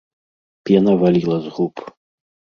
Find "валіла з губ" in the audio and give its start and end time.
1.03-1.87